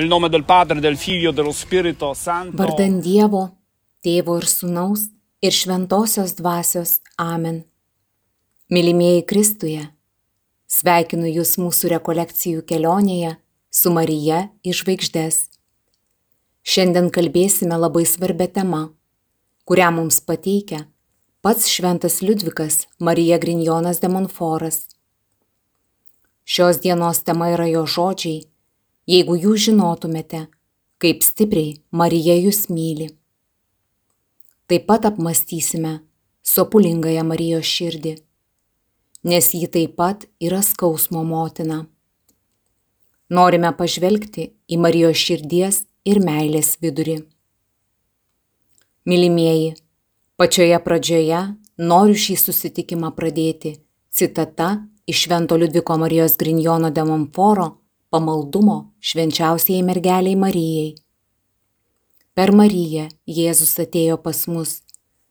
Nel 0.00 0.08
nome 0.08 0.30
del 0.30 0.46
Padre, 0.46 0.80
del 0.80 0.96
Figlio 0.96 1.30
dello 1.30 1.52
Spirito 1.52 2.14
Santo. 2.14 2.56
Vardan 2.56 3.02
Dievo, 3.04 3.42
Tėvo 4.00 4.38
ir 4.40 4.46
Sūnaus 4.48 5.02
ir 5.44 5.52
Šventosios 5.52 6.32
Dvasios 6.38 7.02
Amen. 7.20 7.58
Mylimieji 8.72 9.26
Kristuje, 9.28 9.82
sveikinu 10.64 11.28
Jūs 11.28 11.58
mūsų 11.60 11.90
rekolekcijų 11.92 12.64
kelionėje 12.64 13.34
su 13.68 13.92
Marija 13.92 14.46
iš 14.64 14.80
žvaigždės. 14.86 15.36
Šiandien 16.64 17.12
kalbėsime 17.12 17.76
labai 17.76 18.06
svarbia 18.08 18.48
tema, 18.48 18.86
kurią 19.68 19.90
mums 19.98 20.22
pateikia 20.24 20.86
pats 21.44 21.68
Šventas 21.68 22.22
Liudvikas 22.24 22.86
Marija 22.96 23.36
Grinjonas 23.36 24.00
de 24.00 24.08
Monforas. 24.08 24.86
Šios 26.48 26.80
dienos 26.80 27.20
tema 27.20 27.52
yra 27.52 27.68
jo 27.68 27.84
žodžiai, 27.84 28.46
jeigu 29.08 29.36
jūs 29.36 29.68
žinotumėte, 29.68 30.48
kaip 31.00 31.24
stipriai 31.24 31.78
Marija 31.90 32.36
jūs 32.36 32.68
myli. 32.68 33.10
Taip 34.68 34.86
pat 34.86 35.08
apmastysime 35.08 36.00
sopulingąją 36.46 37.24
Marijos 37.26 37.66
širdį, 37.66 38.14
nes 39.24 39.50
ji 39.54 39.66
taip 39.66 39.96
pat 39.96 40.28
yra 40.40 40.60
skausmo 40.62 41.24
motina. 41.24 41.86
Norime 43.30 43.72
pažvelgti 43.78 44.50
į 44.68 44.78
Marijos 44.82 45.18
širdies 45.18 45.84
ir 46.04 46.20
meilės 46.22 46.76
vidurį. 46.82 47.20
Mylimieji, 49.08 49.74
pačioje 50.36 50.78
pradžioje 50.84 51.42
noriu 51.80 52.16
šį 52.18 52.36
susitikimą 52.44 53.14
pradėti 53.16 53.78
citata 54.12 54.86
iš 55.06 55.24
Švento 55.24 55.56
Liudviko 55.56 55.96
Marijos 55.98 56.36
Grinjono 56.36 56.90
de 56.90 57.04
Monforo 57.04 57.79
pamaldumo 58.10 58.90
švenčiausiai 59.00 59.82
mergeliai 59.86 60.34
Marijai. 60.36 60.94
Per 62.34 62.50
Mariją 62.50 63.06
Jėzus 63.26 63.76
atėjo 63.82 64.16
pas 64.24 64.40
mus, 64.50 64.80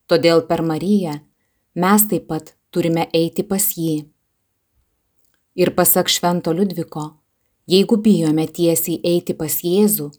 todėl 0.08 0.46
per 0.48 0.64
Mariją 0.64 1.18
mes 1.76 2.08
taip 2.08 2.30
pat 2.32 2.54
turime 2.72 3.08
eiti 3.14 3.44
pas 3.44 3.66
jį. 3.76 4.08
Ir 5.60 5.74
pasak 5.76 6.08
Švento 6.08 6.56
Liudviko, 6.56 7.06
jeigu 7.68 8.00
bijome 8.00 8.48
tiesiai 8.48 9.00
eiti 9.04 9.36
pas 9.36 9.60
Jėzų, 9.60 10.12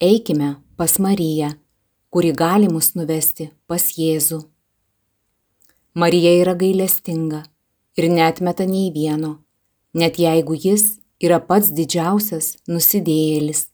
eikime 0.00 0.56
pas 0.76 0.98
Mariją, 1.00 1.54
kuri 2.12 2.32
gali 2.36 2.68
mus 2.68 2.92
nuvesti 2.92 3.52
pas 3.66 3.88
Jėzų. 3.96 4.42
Marija 5.96 6.32
yra 6.42 6.52
gailestinga 6.56 7.46
ir 7.96 8.08
netmeta 8.12 8.68
nei 8.68 8.90
vieno, 8.92 9.38
net 9.96 10.20
jeigu 10.20 10.56
jis 10.56 11.01
yra 11.22 11.38
pats 11.40 11.70
didžiausias 11.70 12.56
nusidėjėlis. 12.66 13.68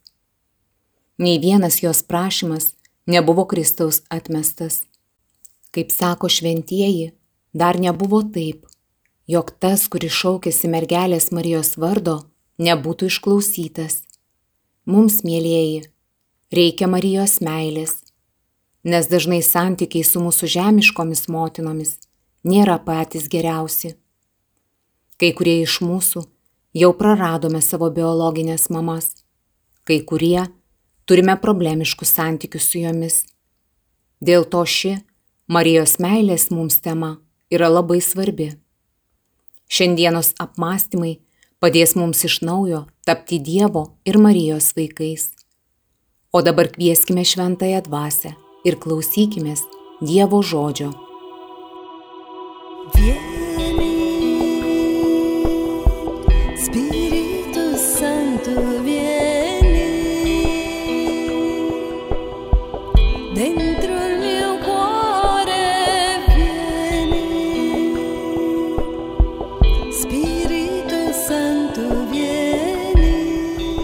Nei 1.19 1.39
vienas 1.43 1.81
jos 1.83 2.03
prašymas 2.05 2.75
nebuvo 3.09 3.47
Kristaus 3.49 4.03
atmestas. 4.13 4.83
Kaip 5.73 5.93
sako 5.93 6.29
šventieji, 6.29 7.13
dar 7.53 7.81
nebuvo 7.81 8.23
taip, 8.35 8.67
jog 9.27 9.53
tas, 9.61 9.89
kuris 9.89 10.15
šaukėsi 10.15 10.71
mergelės 10.71 11.31
Marijos 11.33 11.77
vardo, 11.81 12.21
nebūtų 12.61 13.09
išklausytas. 13.13 14.03
Mums, 14.89 15.21
mėlyjeji, 15.25 15.89
reikia 16.55 16.89
Marijos 16.89 17.39
meilės, 17.45 17.99
nes 18.85 19.09
dažnai 19.11 19.43
santykiai 19.45 20.05
su 20.05 20.23
mūsų 20.25 20.49
žemiškomis 20.55 21.27
motinomis 21.29 21.99
nėra 22.45 22.79
patys 22.85 23.29
geriausi. 23.29 23.97
Kai 25.19 25.33
kurie 25.37 25.61
iš 25.65 25.81
mūsų 25.83 26.25
jau 26.75 26.93
praradome 26.97 27.61
savo 27.63 27.91
biologinės 27.91 28.69
mamas. 28.71 29.13
Kai 29.85 30.01
kurie 30.05 30.45
turime 31.09 31.37
problemiškus 31.41 32.13
santykius 32.19 32.69
su 32.69 32.83
jomis. 32.83 33.23
Dėl 34.21 34.45
to 34.45 34.65
ši 34.67 34.99
Marijos 35.49 35.97
meilės 36.03 36.51
mums 36.53 36.81
tema 36.85 37.17
yra 37.49 37.71
labai 37.73 38.03
svarbi. 38.05 38.51
Šiandienos 39.73 40.35
apmąstymai 40.41 41.15
padės 41.63 41.95
mums 41.97 42.21
iš 42.29 42.43
naujo 42.45 42.85
tapti 43.09 43.41
Dievo 43.41 43.87
ir 44.05 44.21
Marijos 44.21 44.75
vaikais. 44.77 45.31
O 46.33 46.45
dabar 46.45 46.69
kvieskime 46.69 47.25
šventąją 47.25 47.81
dvasę 47.89 48.35
ir 48.69 48.77
klausykime 48.77 49.57
Dievo 50.05 50.43
žodžio. 50.45 50.93
Spirito 52.93 53.38
Santo 58.49 58.83
vieni 58.83 60.43
dentro 63.35 63.93
il 64.09 64.17
mio 64.25 64.57
cuore 64.65 66.17
vieni 66.35 67.29
Spirito 69.93 71.13
Santo 71.13 72.09
vieni 72.09 73.77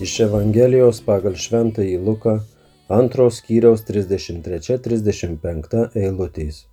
Iš 0.00 0.20
Evangelijos 0.24 1.04
pagal 1.04 1.36
Šventąjį 1.36 2.00
Luką 2.00 2.40
antros 2.88 3.42
skyriaus 3.42 3.84
33-35 3.84 5.92
eilutės. 5.92 6.64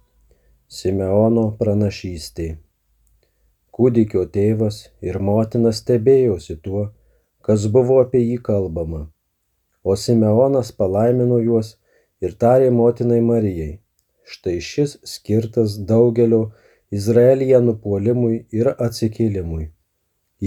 Simeono 0.67 1.51
pranašystė. 1.59 2.72
Kūdikio 3.73 4.27
tėvas 4.33 4.75
ir 5.01 5.17
motina 5.27 5.71
stebėjosi 5.73 6.59
tuo, 6.65 6.83
kas 7.45 7.63
buvo 7.75 7.95
apie 8.03 8.19
jį 8.21 8.35
kalbama. 8.47 9.07
O 9.83 9.95
Simeonas 9.97 10.69
palaimino 10.81 11.39
juos 11.41 11.71
ir 12.21 12.35
tarė 12.43 12.69
motinai 12.71 13.21
Marijai. 13.29 13.71
Štai 14.33 14.59
šis 14.63 14.93
skirtas 15.13 15.79
daugelio 15.89 16.43
Izraelyje 16.93 17.59
nupuolimui 17.65 18.35
ir 18.59 18.69
atsikėlimui. 18.75 19.65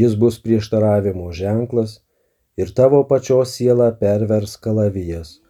Jis 0.03 0.15
bus 0.23 0.39
prieštaravimo 0.45 1.33
ženklas 1.41 1.97
ir 2.63 2.71
tavo 2.79 3.03
pačios 3.11 3.57
sielą 3.59 3.91
pervers 4.05 4.55
kalavijas, 4.67 5.41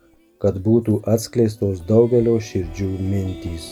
kad 0.43 0.63
būtų 0.69 1.03
atskleistos 1.17 1.85
daugelio 1.93 2.39
širdžių 2.49 2.91
mintys. 3.13 3.69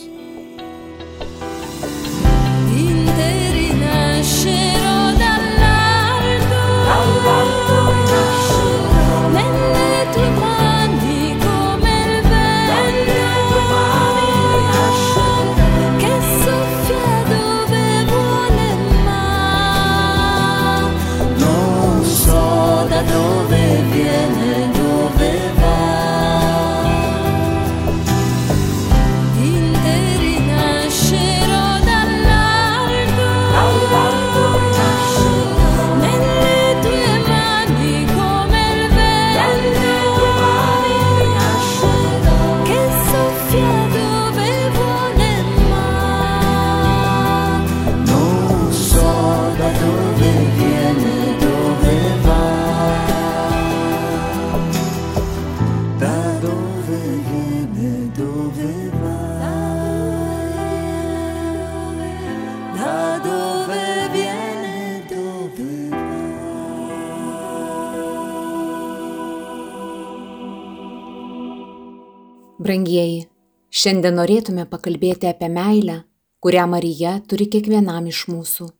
Brangieji, 72.64 73.26
šiandien 73.68 74.14
norėtume 74.16 74.62
pakalbėti 74.70 75.28
apie 75.28 75.50
meilę, 75.52 75.98
kurią 76.40 76.62
Marija 76.72 77.10
turi 77.28 77.44
kiekvienam 77.52 78.06
iš 78.08 78.22
mūsų. 78.30 78.70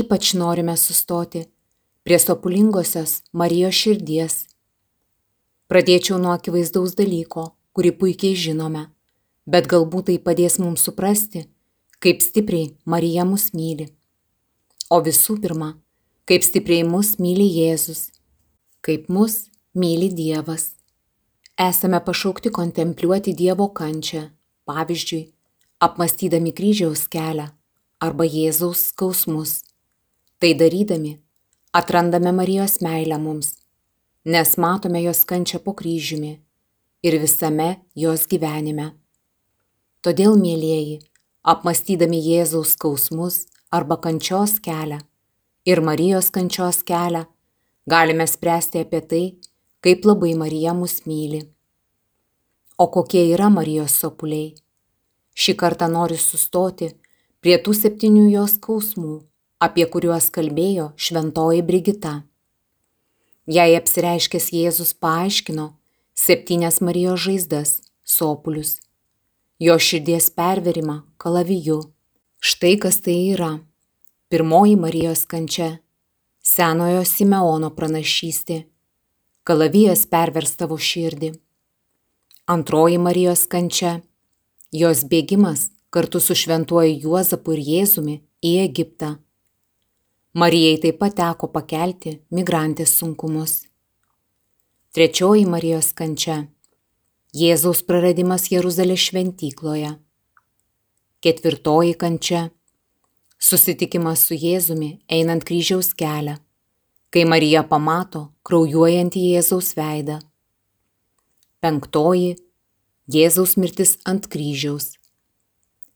Ypač 0.00 0.30
norime 0.40 0.78
sustoti 0.80 1.42
prie 2.08 2.16
sopulingosios 2.22 3.18
Marijos 3.36 3.76
širdies. 3.76 4.36
Pradėčiau 5.68 6.16
nuo 6.22 6.32
akivaizdaus 6.38 6.94
dalyko, 6.96 7.50
kurį 7.76 7.92
puikiai 8.00 8.38
žinome, 8.46 8.86
bet 9.44 9.68
galbūt 9.68 10.08
tai 10.08 10.16
padės 10.30 10.56
mums 10.62 10.86
suprasti, 10.88 11.44
kaip 12.00 12.24
stipriai 12.24 12.70
Marija 12.88 13.26
mus 13.28 13.50
myli. 13.52 13.90
O 14.88 15.02
visų 15.04 15.36
pirma, 15.44 15.74
kaip 16.24 16.48
stipriai 16.48 16.88
mus 16.88 17.18
myli 17.20 17.50
Jėzus, 17.58 18.06
kaip 18.80 19.12
mus 19.12 19.50
myli 19.76 20.08
Dievas. 20.08 20.70
Esame 21.58 22.00
pašaukti 22.04 22.50
kontempliuoti 22.52 23.32
Dievo 23.32 23.68
kančią, 23.72 24.26
pavyzdžiui, 24.68 25.22
apmastydami 25.80 26.50
kryžiaus 26.52 27.06
kelią 27.08 27.46
arba 28.04 28.26
Jėzaus 28.28 28.82
skausmus. 28.90 29.62
Tai 30.36 30.50
darydami, 30.60 31.14
atrandame 31.72 32.34
Marijos 32.36 32.82
meilę 32.84 33.16
mums, 33.16 33.54
nes 34.28 34.52
matome 34.60 35.00
jos 35.00 35.24
kančią 35.24 35.62
po 35.64 35.72
kryžiumi 35.72 36.34
ir 37.02 37.16
visame 37.24 37.70
jos 37.96 38.28
gyvenime. 38.28 38.90
Todėl, 40.04 40.36
mėlyjeji, 40.36 41.00
apmastydami 41.40 42.20
Jėzaus 42.20 42.76
skausmus 42.76 43.46
arba 43.72 43.96
kančios 43.96 44.60
kelią 44.60 45.00
ir 45.64 45.80
Marijos 45.80 46.28
kančios 46.28 46.84
kelią, 46.84 47.24
galime 47.88 48.28
spręsti 48.28 48.84
apie 48.84 49.00
tai, 49.00 49.24
kaip 49.80 50.04
labai 50.04 50.34
Marija 50.34 50.74
mus 50.74 51.02
myli. 51.06 51.42
O 52.78 52.86
kokie 52.92 53.22
yra 53.32 53.48
Marijos 53.48 53.96
sopuliai? 54.00 54.54
Šį 55.36 55.54
kartą 55.60 55.88
noriu 55.92 56.18
sustoti 56.20 56.90
prie 57.40 57.56
tų 57.60 57.72
septynių 57.76 58.26
jos 58.32 58.56
skausmų, 58.56 59.14
apie 59.60 59.86
kuriuos 59.92 60.28
kalbėjo 60.32 60.90
šventoji 60.96 61.62
Brigita. 61.64 62.14
Jei 63.46 63.76
apsireiškęs 63.78 64.50
Jėzus 64.52 64.92
paaiškino 65.00 65.70
septynias 66.16 66.80
Marijos 66.80 67.20
žaizdas- 67.26 67.80
sopulius, 68.16 68.80
jo 69.60 69.76
širdies 69.78 70.30
perverimą 70.30 71.02
kalaviju. 71.18 71.80
Štai 72.40 72.80
kas 72.80 73.00
tai 73.00 73.18
yra. 73.34 73.60
Pirmoji 74.30 74.76
Marijos 74.76 75.26
kančia- 75.26 75.78
senojo 76.54 77.04
Simeono 77.04 77.70
pranašystė. 77.70 78.64
Kalavijas 79.46 80.00
pervers 80.10 80.56
tavo 80.58 80.74
širdį. 80.74 81.28
Antroji 82.50 82.96
Marijos 82.98 83.44
kančia- 83.46 84.00
jos 84.80 85.04
bėgimas 85.04 85.68
kartu 85.94 86.18
su 86.20 86.34
šventuoju 86.34 86.96
Juozapu 87.04 87.52
ir 87.54 87.60
Jėzumi 87.66 88.16
į 88.42 88.50
Egiptą. 88.64 89.10
Marijai 90.34 90.80
taip 90.82 90.98
pat 90.98 91.14
teko 91.20 91.46
pakelti 91.46 92.16
migrantės 92.32 92.96
sunkumus. 92.98 93.52
Trečioji 94.92 95.46
Marijos 95.46 95.92
kančia- 95.94 96.48
Jėzaus 97.42 97.84
praradimas 97.86 98.48
Jeruzalės 98.50 98.98
šventykloje. 99.06 99.96
Ketvirtoji 101.22 101.94
kančia- 101.94 102.50
susitikimas 103.48 104.26
su 104.26 104.34
Jėzumi 104.34 104.98
einant 105.08 105.44
kryžiaus 105.44 105.94
kelią, 105.94 106.40
kai 107.16 107.22
Marija 107.24 107.62
pamato 107.64 108.26
kraujuojantį 108.44 109.20
Jėzaus 109.30 109.70
veidą. 109.72 110.18
Penktoji- 111.64 112.34
Jėzaus 113.14 113.54
mirtis 113.56 113.96
ant 114.04 114.28
kryžiaus. 114.28 114.98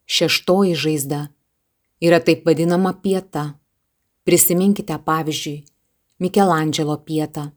Šeštoji 0.07 0.73
žaizda 0.85 1.29
yra 2.01 2.23
taip 2.25 2.47
vadinama 2.47 2.95
pieta. 3.03 3.61
Prisiminkite 4.25 4.97
pavyzdžiui 4.97 5.67
Mikelandželo 6.21 6.97
pietą, 7.05 7.53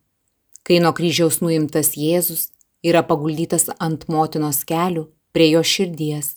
kai 0.64 0.80
nuo 0.84 0.92
kryžiaus 0.92 1.40
nuimtas 1.40 1.96
Jėzus 1.96 2.52
yra 2.84 3.02
paguldytas 3.02 3.70
ant 3.80 4.10
motinos 4.10 4.66
kelių 4.66 5.08
prie 5.32 5.52
jo 5.52 5.64
širdies. 5.64 6.36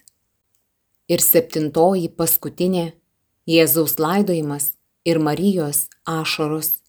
Ir 1.09 1.19
septintoji 1.19 2.09
paskutinė 2.09 2.93
Jėzaus 3.49 3.99
laidojimas 3.99 4.77
ir 5.05 5.19
Marijos 5.19 5.89
ašaros. 6.07 6.86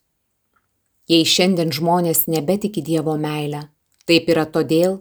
Jei 1.07 1.23
šiandien 1.23 1.69
žmonės 1.71 2.25
nebetiki 2.27 2.81
Dievo 2.83 3.13
meilę, 3.15 3.69
taip 4.03 4.27
yra 4.27 4.43
todėl, 4.43 4.97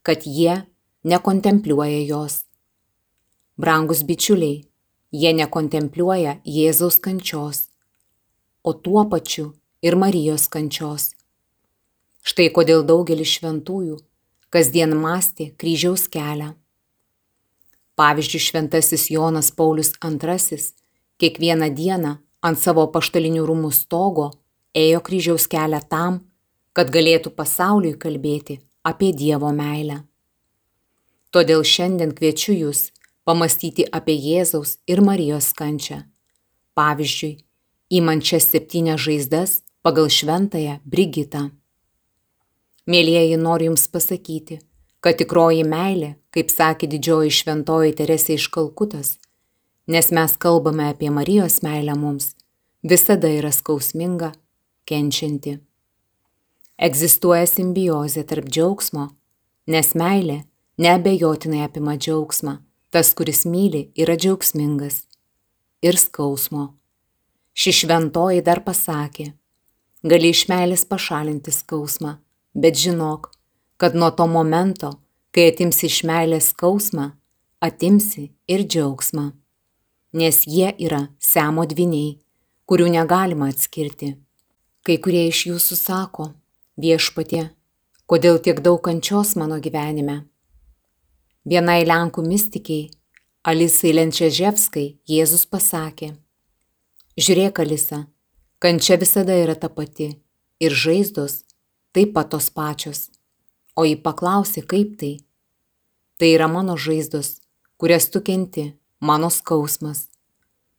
kad 0.00 0.24
jie 0.24 0.62
nekontempliuoja 1.04 2.00
jos. 2.08 2.38
Brangus 3.60 4.00
bičiuliai, 4.08 4.62
jie 5.12 5.32
nekontempliuoja 5.36 6.38
Jėzaus 6.48 6.96
kančios, 7.04 7.66
o 8.64 8.72
tuo 8.72 9.04
pačiu 9.12 9.52
ir 9.84 9.98
Marijos 10.00 10.48
kančios. 10.48 11.12
Štai 12.24 12.48
kodėl 12.56 12.80
daugelis 12.88 13.36
šventųjų 13.36 14.00
kasdien 14.48 14.96
mąstė 14.96 15.52
kryžiaus 15.60 16.08
kelią. 16.08 16.54
Pavyzdžiui, 18.00 18.40
šventasis 18.40 19.10
Jonas 19.12 19.50
Paulius 19.52 19.92
II 20.00 20.62
kiekvieną 21.20 21.68
dieną 21.76 22.20
ant 22.40 22.58
savo 22.58 22.86
paštalinių 22.88 23.44
rūmų 23.44 23.70
stogo 23.76 24.30
ėjo 24.74 25.00
kryžiaus 25.04 25.46
kelią 25.50 25.80
tam, 25.88 26.20
kad 26.72 26.90
galėtų 26.92 27.32
pasauliui 27.36 27.94
kalbėti 28.00 28.60
apie 28.82 29.12
Dievo 29.12 29.52
meilę. 29.52 30.02
Todėl 31.32 31.64
šiandien 31.64 32.12
kviečiu 32.16 32.52
Jūs 32.56 32.90
pamastyti 33.24 33.86
apie 33.88 34.16
Jėzaus 34.16 34.78
ir 34.88 35.00
Marijos 35.04 35.52
kančią. 35.56 36.02
Pavyzdžiui, 36.76 37.38
įmant 37.92 38.24
šias 38.24 38.48
septynias 38.52 39.00
žaizdas 39.04 39.60
pagal 39.84 40.08
šventąją 40.08 40.80
Brigitą. 40.84 41.50
Mėlyjeji, 42.88 43.38
noriu 43.38 43.70
Jums 43.70 43.86
pasakyti, 43.92 44.58
kad 45.04 45.18
tikroji 45.20 45.64
meilė, 45.68 46.16
kaip 46.34 46.50
sakė 46.50 46.88
didžioji 46.90 47.34
šventoji 47.38 47.96
Teresė 48.00 48.38
iš 48.38 48.48
Kalkutas, 48.54 49.18
nes 49.86 50.10
mes 50.10 50.36
kalbame 50.40 50.88
apie 50.90 51.10
Marijos 51.10 51.60
meilę 51.62 51.94
mums, 51.98 52.32
visada 52.82 53.30
yra 53.30 53.52
skausminga, 53.54 54.32
kenčianti. 54.88 55.58
Egzistuoja 56.82 57.46
simbiozė 57.46 58.24
tarp 58.26 58.48
džiaugsmo, 58.48 59.10
nes 59.70 59.92
meilė 59.94 60.42
neabejotinai 60.82 61.62
apima 61.66 61.96
džiaugsmą, 61.98 62.58
tas, 62.90 63.12
kuris 63.14 63.44
myli, 63.46 63.90
yra 63.96 64.16
džiaugsmingas, 64.18 65.04
ir 65.82 65.98
skausmo. 65.98 66.72
Ši 67.52 67.72
šventoji 67.82 68.42
dar 68.46 68.62
pasakė, 68.64 69.32
gali 70.02 70.32
iš 70.32 70.46
meilės 70.48 70.86
pašalinti 70.88 71.52
skausmą, 71.52 72.16
bet 72.54 72.78
žinok, 72.80 73.28
kad 73.76 73.94
nuo 73.94 74.10
to 74.16 74.26
momento, 74.26 74.94
kai 75.34 75.50
atimsi 75.52 75.88
iš 75.90 76.02
meilės 76.08 76.52
skausmą, 76.54 77.10
atimsi 77.60 78.30
ir 78.48 78.64
džiaugsmą, 78.64 79.30
nes 80.16 80.42
jie 80.48 80.72
yra 80.86 81.06
semo 81.20 81.66
dviniai, 81.68 82.16
kurių 82.66 82.88
negalima 82.96 83.50
atskirti. 83.52 84.14
Kai 84.82 84.96
kurie 84.98 85.28
iš 85.28 85.44
jūsų 85.46 85.76
sako, 85.78 86.24
viešpatie, 86.74 87.52
kodėl 88.10 88.40
tiek 88.42 88.58
daug 88.64 88.80
kančios 88.82 89.36
mano 89.38 89.60
gyvenime. 89.62 90.24
Vienai 91.46 91.84
Lenkų 91.86 92.24
mystikiai, 92.26 92.90
Alisai 93.46 93.94
Lenčiaževskai, 93.94 94.86
Jėzus 95.06 95.46
pasakė, 95.46 96.12
žiūrėk, 97.14 97.62
Alisa, 97.62 98.04
kančia 98.58 98.98
visada 98.98 99.38
yra 99.38 99.54
ta 99.54 99.70
pati 99.70 100.10
ir 100.62 100.74
žaizdos 100.74 101.42
taip 101.94 102.14
pat 102.14 102.30
tos 102.34 102.50
pačios. 102.50 103.10
O 103.78 103.86
jį 103.86 103.96
paklausė, 104.04 104.66
kaip 104.66 104.96
tai. 105.00 105.14
Tai 106.18 106.28
yra 106.28 106.48
mano 106.50 106.74
žaizdos, 106.74 107.40
kurias 107.78 108.10
tu 108.12 108.20
kenti, 108.20 108.72
mano 109.00 109.30
skausmas. 109.30 110.08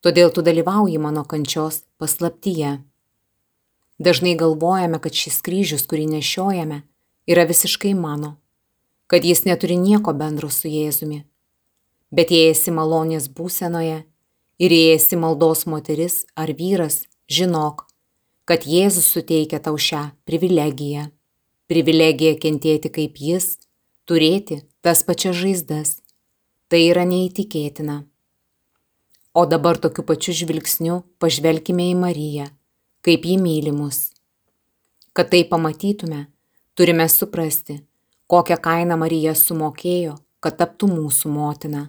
Todėl 0.04 0.32
tu 0.36 0.44
dalyvauji 0.46 1.00
mano 1.00 1.24
kančios 1.24 1.86
paslaptyje. 1.98 2.82
Dažnai 4.00 4.36
galvojame, 4.36 5.00
kad 5.00 5.14
šis 5.14 5.42
kryžius, 5.46 5.86
kurį 5.90 6.08
nešiojame, 6.16 6.82
yra 7.30 7.46
visiškai 7.50 7.94
mano, 7.94 8.38
kad 9.08 9.26
jis 9.26 9.46
neturi 9.46 9.78
nieko 9.78 10.14
bendro 10.18 10.50
su 10.50 10.72
Jėzumi. 10.72 11.24
Bet 12.14 12.32
jei 12.34 12.52
esi 12.52 12.74
malonės 12.74 13.30
būsenoje 13.30 14.04
ir 14.60 14.72
jei 14.72 14.94
esi 14.96 15.18
maldos 15.18 15.66
moteris 15.70 16.24
ar 16.36 16.54
vyras, 16.58 17.04
žinok, 17.30 17.86
kad 18.46 18.66
Jėzus 18.68 19.08
suteikia 19.14 19.62
tau 19.64 19.78
šią 19.78 20.10
privilegiją. 20.28 21.10
Privilegija 21.70 22.36
kentėti 22.38 22.92
kaip 22.92 23.18
jis, 23.18 23.56
turėti 24.06 24.62
tas 24.84 25.04
pačias 25.08 25.38
žaizdas. 25.40 26.00
Tai 26.68 26.82
yra 26.82 27.06
neįtikėtina. 27.08 28.04
O 29.34 29.46
dabar 29.50 29.80
tokiu 29.82 30.04
pačiu 30.06 30.34
žvilgsniu 30.38 31.00
pažvelkime 31.22 31.88
į 31.92 31.96
Mariją, 31.98 32.50
kaip 33.04 33.26
ji 33.26 33.38
mylimus. 33.38 34.14
Kad 35.14 35.30
tai 35.30 35.44
pamatytume, 35.44 36.26
turime 36.76 37.10
suprasti, 37.10 37.82
kokią 38.32 38.58
kainą 38.64 38.96
Marija 38.98 39.34
sumokėjo, 39.36 40.16
kad 40.40 40.56
taptų 40.62 40.88
mūsų 40.94 41.32
motina. 41.34 41.82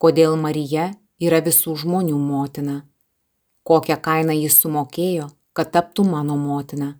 Kodėl 0.00 0.36
Marija 0.36 0.90
yra 1.20 1.40
visų 1.44 1.78
žmonių 1.82 2.18
motina. 2.20 2.76
Kokią 3.64 3.96
kainą 4.04 4.36
jis 4.36 4.60
sumokėjo, 4.60 5.30
kad 5.56 5.72
taptų 5.72 6.04
mano 6.12 6.36
motina. 6.36 6.90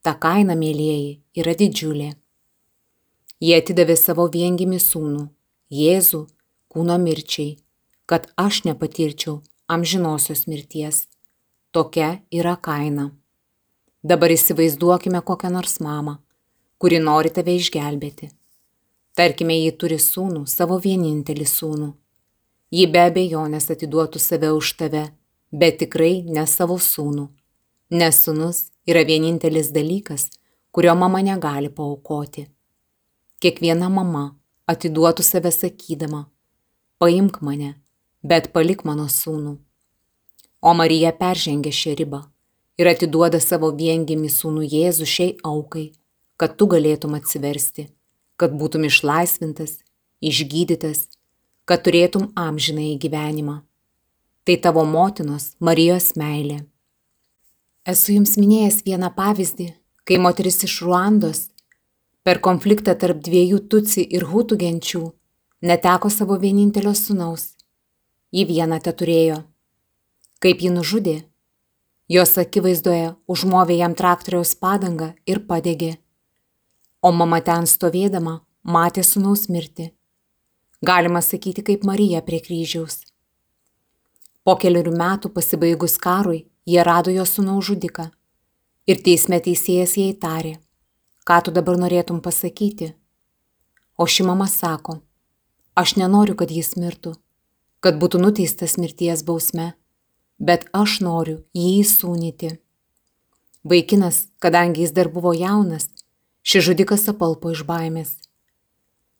Ta 0.00 0.16
kaina, 0.16 0.56
mėlyjeji, 0.56 1.20
yra 1.36 1.52
didžiulė. 1.60 2.14
Jie 3.40 3.54
atidavė 3.60 4.00
savo 4.00 4.28
viengimi 4.32 4.80
sūnų, 4.80 5.28
Jėzų, 5.70 6.24
kūno 6.72 6.96
mirčiai, 6.98 7.58
kad 8.08 8.32
aš 8.40 8.64
nepatirčiau 8.64 9.42
amžinosios 9.68 10.48
mirties. 10.48 11.09
Tokia 11.72 12.10
yra 12.32 12.56
kaina. 12.56 13.10
Dabar 14.02 14.32
įsivaizduokime 14.34 15.20
kokią 15.22 15.50
nors 15.54 15.78
mamą, 15.80 16.16
kuri 16.78 16.98
nori 16.98 17.30
tave 17.30 17.54
išgelbėti. 17.60 18.30
Tarkime, 19.14 19.56
ji 19.64 19.72
turi 19.78 19.98
sūnų, 20.00 20.46
savo 20.46 20.78
vienintelį 20.82 21.46
sūnų. 21.46 21.90
Ji 22.70 22.86
be 22.86 23.02
abejonės 23.10 23.70
atiduotų 23.74 24.22
save 24.22 24.54
už 24.54 24.72
tave, 24.80 25.04
bet 25.50 25.82
tikrai 25.82 26.22
ne 26.22 26.46
savo 26.46 26.78
sūnų 26.78 27.28
nes 27.90 28.24
sunus 28.24 28.70
yra 28.86 29.02
vienintelis 29.02 29.72
dalykas, 29.74 30.30
kurio 30.72 30.94
mama 30.94 31.22
negali 31.22 31.68
paukoti. 31.68 32.46
Kiekviena 33.42 33.88
mama 33.90 34.36
atiduotų 34.70 35.24
save 35.26 35.50
sakydama, 35.50 36.28
paimk 37.02 37.40
mane, 37.42 37.74
bet 38.22 38.52
palik 38.54 38.84
mano 38.84 39.08
sūnų. 39.10 39.56
O 40.60 40.74
Marija 40.74 41.12
peržengia 41.16 41.72
šią 41.72 41.94
ribą 41.96 42.20
ir 42.80 42.88
atiduoda 42.88 43.40
savo 43.40 43.70
viengimi 43.76 44.28
sūnų 44.32 44.66
Jėzų 44.74 45.06
šiai 45.08 45.30
aukai, 45.44 45.86
kad 46.40 46.56
tu 46.56 46.68
galėtum 46.68 47.16
atsiversti, 47.16 47.86
kad 48.40 48.52
būtum 48.56 48.84
išlaisvintas, 48.88 49.78
išgydytas, 50.20 51.08
kad 51.68 51.84
turėtum 51.84 52.30
amžinai 52.36 52.94
gyvenimą. 53.00 53.60
Tai 54.44 54.56
tavo 54.64 54.84
motinos 54.88 55.54
Marijos 55.60 56.14
meilė. 56.20 56.62
Esu 57.88 58.16
jums 58.16 58.36
minėjęs 58.40 58.82
vieną 58.84 59.12
pavyzdį, 59.16 59.68
kai 60.04 60.20
moteris 60.20 60.60
iš 60.64 60.80
Ruandos 60.84 61.46
per 62.24 62.40
konfliktą 62.44 62.96
tarp 63.00 63.20
dviejų 63.24 63.62
tuci 63.72 64.04
ir 64.04 64.28
hutų 64.28 64.60
genčių 64.60 65.04
neteko 65.60 66.10
savo 66.12 66.36
vienintelio 66.40 66.92
sunaus. 66.96 67.54
Jį 68.32 68.46
vieną 68.48 68.80
te 68.84 68.92
turėjo. 68.96 69.40
Kaip 70.40 70.62
jį 70.64 70.72
nužudė, 70.74 71.16
jos 72.08 72.36
akivaizdoje 72.40 73.14
užmovė 73.28 73.78
jam 73.80 73.94
traktoriaus 73.94 74.54
padangą 74.56 75.12
ir 75.26 75.42
padegė. 75.46 75.96
O 77.02 77.12
mama 77.12 77.40
ten 77.44 77.68
stovėdama 77.68 78.40
matė 78.64 79.04
sunaus 79.04 79.48
mirtį. 79.52 79.90
Galima 80.84 81.20
sakyti 81.20 81.64
kaip 81.64 81.84
Marija 81.84 82.22
prie 82.24 82.40
kryžiaus. 82.40 83.02
Po 84.44 84.56
keliarių 84.56 84.96
metų 84.96 85.28
pasibaigus 85.36 85.98
karui 86.00 86.46
Jie 86.70 86.82
rado 86.84 87.10
jo 87.10 87.24
sūnaus 87.26 87.64
žudiką. 87.66 88.10
Ir 88.86 89.00
teisme 89.04 89.38
teisėjas 89.42 89.96
jai 89.98 90.12
tarė, 90.14 90.58
ką 91.26 91.38
tu 91.46 91.54
dabar 91.56 91.78
norėtum 91.80 92.20
pasakyti. 92.22 92.92
O 93.96 94.06
ši 94.06 94.26
mama 94.28 94.46
sako, 94.48 95.00
aš 95.74 95.96
nenoriu, 95.96 96.36
kad 96.36 96.52
jis 96.52 96.76
mirtų, 96.76 97.14
kad 97.80 97.98
būtų 98.00 98.20
nuteistas 98.22 98.76
mirties 98.78 99.24
bausme, 99.26 99.72
bet 100.40 100.66
aš 100.72 100.98
noriu 101.04 101.38
jį 101.54 101.70
įsūnyti. 101.84 102.54
Vaikinas, 103.70 104.24
kadangi 104.40 104.86
jis 104.86 104.94
dar 104.96 105.10
buvo 105.12 105.34
jaunas, 105.36 105.90
šis 106.42 106.64
žudikas 106.70 107.04
apalpo 107.12 107.52
iš 107.52 107.66
baimės. 107.68 108.16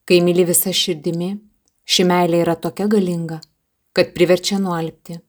Kai 0.09 0.23
myli 0.25 0.47
visa 0.49 0.73
širdimi, 0.73 1.35
ši 1.85 2.07
meilė 2.09 2.41
yra 2.47 2.57
tokia 2.57 2.89
galinga, 2.91 3.41
kad 3.93 4.15
priverčia 4.17 4.59
nualpti. 4.59 5.21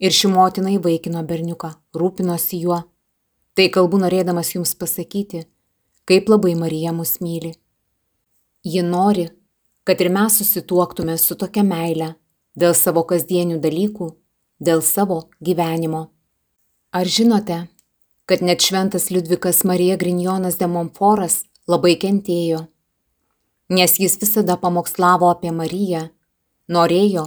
Ir 0.00 0.12
ši 0.16 0.28
motina 0.32 0.72
įvaikino 0.76 1.24
berniuką, 1.26 1.72
rūpinosi 1.96 2.60
juo. 2.60 2.82
Tai 3.56 3.66
kalbu 3.72 3.98
norėdamas 4.04 4.54
jums 4.54 4.76
pasakyti, 4.78 5.42
kaip 6.08 6.30
labai 6.30 6.54
Marija 6.56 6.92
mus 6.96 7.18
myli. 7.24 7.56
Ji 8.64 8.84
nori, 8.84 9.26
kad 9.84 10.00
ir 10.00 10.12
mes 10.12 10.36
susituoktume 10.40 11.16
su 11.18 11.36
tokia 11.40 11.64
meile, 11.64 12.14
dėl 12.56 12.76
savo 12.76 13.02
kasdienių 13.08 13.58
dalykų, 13.64 14.08
dėl 14.60 14.82
savo 14.84 15.24
gyvenimo. 15.40 16.08
Ar 16.92 17.06
žinote, 17.06 17.66
kad 18.26 18.42
net 18.42 18.62
šventas 18.62 19.10
Liudvikas 19.10 19.64
Marija 19.64 19.96
Grinjonas 19.96 20.58
de 20.60 20.68
Montforas 20.70 21.42
labai 21.70 21.96
kentėjo, 21.98 22.66
nes 23.70 23.98
jis 24.02 24.18
visada 24.20 24.56
pamokslavo 24.60 25.30
apie 25.30 25.52
Mariją, 25.54 26.08
norėjo, 26.70 27.26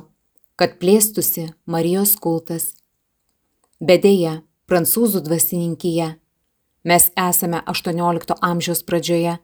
kad 0.59 0.77
plėstusi 0.79 1.49
Marijos 1.65 2.15
kultas. 2.19 2.73
Bet 3.79 4.03
dėja, 4.05 4.41
prancūzų 4.69 5.23
dvasininkyje, 5.25 6.13
mes 6.83 7.09
esame 7.19 7.63
18 7.73 8.37
amžiaus 8.43 8.83
pradžioje, 8.83 9.39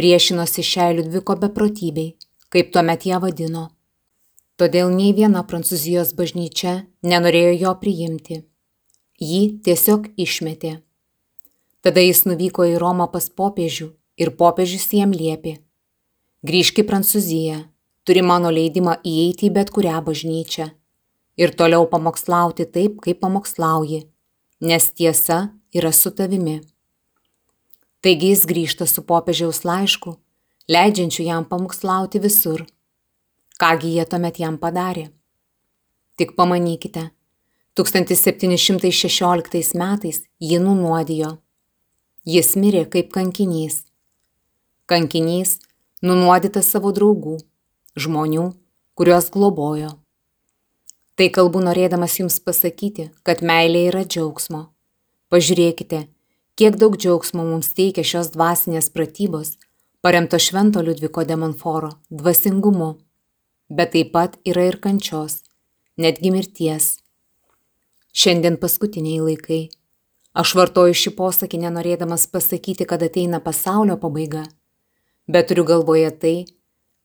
priešinosi 0.00 0.64
šiai 0.64 0.98
Liudviko 0.98 1.36
beprotybei, 1.38 2.14
kaip 2.48 2.72
tuomet 2.74 3.06
ją 3.06 3.20
vadino. 3.22 3.73
Todėl 4.58 4.90
nei 4.94 5.12
viena 5.12 5.42
prancūzijos 5.42 6.14
bažnyčia 6.14 6.84
nenorėjo 7.02 7.54
jo 7.60 7.78
priimti 7.80 8.44
jį 9.20 9.60
tiesiog 9.62 10.10
išmetė. 10.18 10.80
Tada 11.84 12.00
jis 12.00 12.24
nuvyko 12.26 12.64
į 12.66 12.78
Romą 12.80 13.06
pas 13.12 13.28
popiežių 13.28 13.92
ir 14.18 14.32
popiežius 14.38 14.88
jam 14.92 15.12
liepė. 15.12 15.58
Grįžk 16.44 16.82
į 16.82 16.86
Prancūziją, 16.88 17.58
turi 18.04 18.22
mano 18.22 18.50
leidimą 18.50 18.98
įeiti 19.04 19.48
į 19.48 19.54
bet 19.54 19.70
kurią 19.70 20.00
bažnyčią 20.04 20.70
ir 21.36 21.50
toliau 21.50 21.86
pamokslauti 21.90 22.66
taip, 22.70 23.00
kaip 23.02 23.18
pamokslauji, 23.20 24.04
nes 24.60 24.90
tiesa 24.94 25.50
yra 25.74 25.90
su 25.92 26.12
tavimi. 26.14 26.60
Taigi 28.04 28.30
jis 28.30 28.44
grįžta 28.46 28.86
su 28.86 29.02
popiežiaus 29.02 29.64
laišku, 29.64 30.14
leidžiančiu 30.70 31.24
jam 31.26 31.44
pamokslauti 31.48 32.20
visur. 32.22 32.62
Kągi 33.58 33.94
jie 33.94 34.04
tuomet 34.10 34.38
jam 34.42 34.58
padarė? 34.58 35.08
Tik 36.18 36.34
pamanykite, 36.34 37.10
1716 37.78 39.74
metais 39.78 40.22
jį 40.42 40.58
nunuodijo. 40.62 41.38
Jis 42.26 42.56
mirė 42.58 42.84
kaip 42.90 43.12
kankinys. 43.14 43.84
Kankinys 44.90 45.58
nunuodytas 46.02 46.66
savo 46.74 46.90
draugų, 46.96 47.36
žmonių, 47.94 48.52
kuriuos 48.98 49.30
globojo. 49.30 49.90
Tai 51.14 51.30
kalbu 51.30 51.62
norėdamas 51.62 52.18
jums 52.18 52.40
pasakyti, 52.42 53.10
kad 53.22 53.38
meilė 53.38 53.86
yra 53.92 54.02
džiaugsmo. 54.02 54.74
Pažiūrėkite, 55.30 56.10
kiek 56.58 56.74
daug 56.82 56.98
džiaugsmo 56.98 57.46
mums 57.46 57.70
teikia 57.78 58.02
šios 58.02 58.34
dvasinės 58.34 58.90
pratybos, 58.90 59.54
paremto 60.02 60.42
švento 60.42 60.82
Liudviko 60.82 61.22
demonforo 61.22 61.90
dvasingumu, 62.10 62.98
bet 63.68 63.92
taip 63.94 64.12
pat 64.12 64.36
yra 64.44 64.68
ir 64.70 64.78
kančios, 64.80 65.42
netgi 65.96 66.30
mirties. 66.34 66.98
Šiandien 68.14 68.58
paskutiniai 68.62 69.22
laikai. 69.24 69.62
Aš 70.34 70.54
vartoju 70.58 70.94
šį 70.98 71.14
posakį 71.18 71.60
nenorėdamas 71.62 72.26
pasakyti, 72.30 72.86
kad 72.90 73.02
ateina 73.06 73.38
pasaulio 73.42 73.96
pabaiga, 74.02 74.42
bet 75.30 75.48
turiu 75.50 75.64
galvoje 75.66 76.10
tai, 76.22 76.36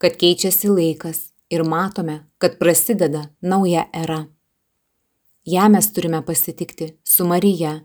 kad 0.02 0.18
keičiasi 0.18 0.72
laikas 0.74 1.30
ir 1.50 1.64
matome, 1.64 2.24
kad 2.42 2.58
prasideda 2.58 3.28
nauja 3.42 3.86
era. 3.94 4.26
Ja 5.46 5.68
mes 5.70 5.94
turime 5.94 6.24
pasitikti 6.26 6.98
su 7.04 7.26
Marija, 7.26 7.80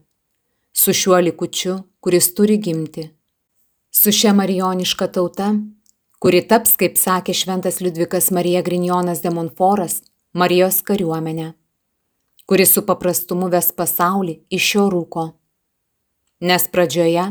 su 0.72 0.92
šiuo 0.92 1.20
likučiu, 1.20 1.78
kuris 2.00 2.34
turi 2.34 2.56
gimti, 2.58 3.08
su 3.90 4.12
šia 4.12 4.32
marijoniška 4.32 5.06
tauta, 5.12 5.54
kuri 6.24 6.40
taps, 6.48 6.78
kaip 6.80 6.96
sakė 6.96 7.36
šventas 7.36 7.82
Liudvikas 7.84 8.30
Marija 8.32 8.64
Grinjonas 8.64 9.20
de 9.20 9.34
Monforas, 9.34 10.00
Marijos 10.32 10.80
kariuomenė 10.88 11.52
kuris 12.46 12.74
su 12.74 12.82
paprastumu 12.86 13.48
ves 13.52 13.70
pasaulį 13.72 14.36
iš 14.52 14.68
šio 14.72 14.84
rūko. 14.92 15.24
Nes 16.44 16.66
pradžioje, 16.68 17.24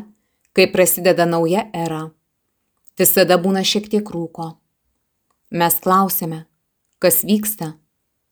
kai 0.58 0.66
prasideda 0.74 1.28
nauja 1.30 1.68
era, 1.74 2.08
visada 2.98 3.38
būna 3.38 3.62
šiek 3.66 3.90
tiek 3.94 4.10
rūko. 4.16 4.56
Mes 5.54 5.78
klausime, 5.84 6.46
kas 6.98 7.22
vyksta, 7.28 7.76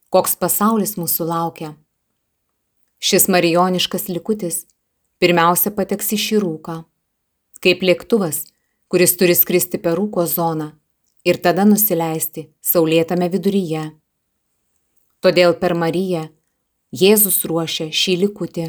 koks 0.10 0.36
pasaulis 0.42 0.98
mūsų 0.98 1.28
laukia. 1.30 1.76
Šis 3.02 3.28
marijoniškas 3.30 4.10
likutis 4.10 4.66
pirmiausia 5.22 5.74
pateks 5.78 6.14
į 6.16 6.22
šį 6.22 6.42
rūką, 6.42 6.78
kaip 7.62 7.86
lėktuvas, 7.86 8.48
kuris 8.92 9.14
turi 9.16 9.36
skristi 9.40 9.80
per 9.80 9.96
rūko 9.96 10.26
zoną 10.28 10.66
ir 11.24 11.38
tada 11.40 11.64
nusileisti 11.64 12.50
saulėtame 12.60 13.30
viduryje. 13.32 13.86
Todėl 15.24 15.56
per 15.62 15.78
Mariją 15.80 16.26
Jėzus 16.92 17.38
ruošia 17.48 17.88
šį 17.88 18.18
likutį. 18.26 18.66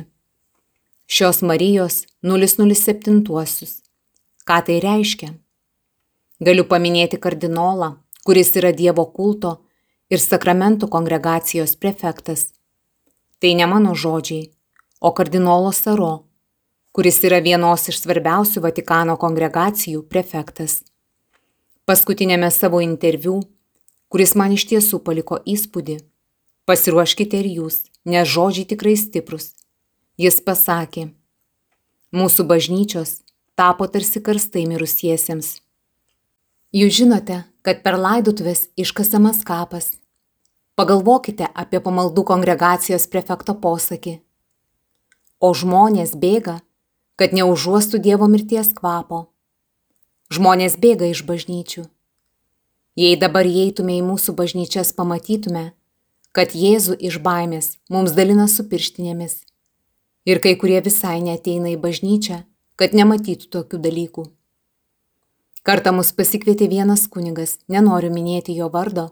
Šios 1.11 1.43
Marijos 1.43 2.05
007. 2.23 3.19
Ką 4.47 4.59
tai 4.69 4.79
reiškia? 4.87 5.33
Galiu 6.39 6.69
paminėti 6.71 7.19
kardinolą, 7.19 7.97
kuris 8.23 8.55
yra 8.55 8.71
Dievo 8.71 9.09
kulto 9.11 9.57
ir 10.07 10.23
sakramentų 10.23 10.87
kongregacijos 10.95 11.75
prefektas. 11.83 12.53
Tai 13.43 13.57
ne 13.59 13.67
mano 13.67 13.99
žodžiai, 13.99 14.53
o 15.03 15.11
kardinolo 15.11 15.75
Saro, 15.75 16.13
kuris 16.93 17.23
yra 17.25 17.39
vienos 17.45 17.89
iš 17.89 18.03
svarbiausių 18.03 18.65
Vatikano 18.65 19.17
kongregacijų 19.21 20.03
prefektas. 20.09 20.83
Paskutinėme 21.89 22.51
savo 22.53 22.83
interviu, 22.85 23.41
kuris 24.13 24.37
man 24.39 24.53
iš 24.55 24.69
tiesų 24.71 25.01
paliko 25.07 25.41
įspūdį, 25.49 25.99
pasiruoškite 26.69 27.41
ir 27.43 27.51
jūs 27.57 27.83
nes 28.05 28.29
žodžiai 28.29 28.67
tikrai 28.67 28.97
stiprus. 28.99 29.53
Jis 30.19 30.41
pasakė, 30.45 31.09
mūsų 32.15 32.47
bažnyčios 32.47 33.23
tapo 33.59 33.87
tarsi 33.87 34.21
karstai 34.23 34.67
mirusiesiems. 34.71 35.61
Jūs 36.73 36.99
žinote, 36.99 37.43
kad 37.63 37.83
per 37.85 37.99
laidotuvės 38.01 38.69
iškasamas 38.77 39.43
kapas. 39.47 39.93
Pagalvokite 40.75 41.47
apie 41.55 41.81
pamaldų 41.85 42.25
kongregacijos 42.27 43.07
prefekto 43.13 43.55
posakį. 43.61 44.19
O 45.43 45.53
žmonės 45.53 46.15
bėga, 46.17 46.61
kad 47.17 47.35
neužuostų 47.37 48.01
Dievo 48.03 48.29
mirties 48.29 48.73
kvapo. 48.77 49.27
Žmonės 50.33 50.79
bėga 50.81 51.11
iš 51.13 51.25
bažnyčių. 51.29 51.87
Jei 52.97 53.17
dabar 53.17 53.49
įeitume 53.49 53.97
į 53.99 54.03
mūsų 54.05 54.35
bažnyčias, 54.37 54.93
pamatytume, 54.97 55.73
kad 56.33 56.53
Jėzų 56.57 56.99
iš 57.01 57.19
baimės 57.25 57.77
mums 57.93 58.13
dalina 58.17 58.49
su 58.49 58.65
pirštinėmis. 58.69 59.43
Ir 60.29 60.41
kai 60.45 60.55
kurie 60.61 60.81
visai 60.85 61.19
neteina 61.25 61.73
į 61.73 61.81
bažnyčią, 61.81 62.43
kad 62.77 62.95
nematytų 62.97 63.49
tokių 63.53 63.81
dalykų. 63.87 64.25
Kartą 65.63 65.93
mus 65.95 66.13
pasikvietė 66.13 66.69
vienas 66.69 67.07
kunigas, 67.09 67.59
nenoriu 67.69 68.11
minėti 68.13 68.57
jo 68.57 68.69
vardo, 68.73 69.11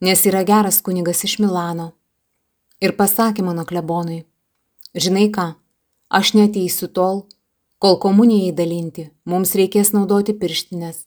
nes 0.00 0.22
yra 0.26 0.42
geras 0.48 0.80
kunigas 0.82 1.22
iš 1.26 1.38
Milano. 1.42 1.92
Ir 2.82 2.96
pasakė 2.98 3.44
mano 3.46 3.66
klebonui, 3.68 4.22
žinai 4.98 5.28
ką, 5.34 5.52
aš 6.12 6.34
neteisiu 6.36 6.88
tol, 6.92 7.24
kol 7.80 7.96
komunijai 7.98 8.52
dalinti, 8.54 9.08
mums 9.24 9.56
reikės 9.58 9.94
naudoti 9.96 10.36
pirštinės. 10.36 11.06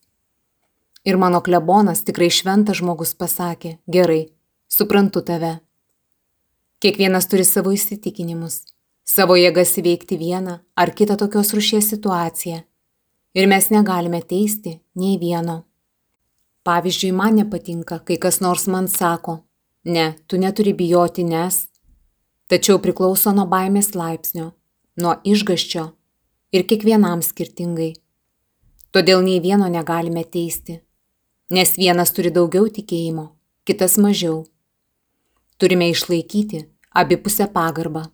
Ir 1.05 1.19
mano 1.21 1.39
klebonas 1.45 2.01
tikrai 2.07 2.31
šventas 2.33 2.81
žmogus 2.81 3.13
pasakė, 3.13 3.77
gerai, 3.85 4.31
suprantu 4.67 5.21
tave. 5.21 5.59
Kiekvienas 6.81 7.29
turi 7.29 7.45
savo 7.45 7.71
įsitikinimus, 7.75 8.63
savo 9.05 9.37
jėgas 9.37 9.77
įveikti 9.79 10.17
vieną 10.17 10.57
ar 10.75 10.93
kitą 10.97 11.15
tokios 11.21 11.53
rušies 11.53 11.93
situaciją. 11.93 12.63
Ir 13.37 13.47
mes 13.51 13.69
negalime 13.69 14.21
teisti 14.23 14.79
nei 14.97 15.19
vieno. 15.21 15.61
Pavyzdžiui, 16.65 17.13
man 17.13 17.37
nepatinka, 17.37 17.99
kai 18.01 18.17
kas 18.17 18.41
nors 18.41 18.65
man 18.65 18.87
sako, 18.89 19.43
ne, 19.85 20.15
tu 20.25 20.39
neturi 20.41 20.73
bijoti, 20.73 21.23
nes. 21.23 21.67
Tačiau 22.49 22.79
priklauso 22.81 23.33
nuo 23.37 23.45
baimės 23.49 23.93
laipsnio, 23.93 24.51
nuo 24.95 25.15
išgaščio 25.27 25.86
ir 26.55 26.65
kiekvienam 26.69 27.23
skirtingai. 27.25 27.93
Todėl 28.95 29.23
nei 29.25 29.41
vieno 29.43 29.67
negalime 29.71 30.23
teisti, 30.23 30.79
nes 31.51 31.75
vienas 31.75 32.13
turi 32.15 32.31
daugiau 32.31 32.69
tikėjimo, 32.71 33.25
kitas 33.67 33.97
mažiau. 33.99 34.45
Turime 35.60 35.89
išlaikyti 35.91 36.63
abipusę 36.95 37.47
pagarbą. 37.51 38.05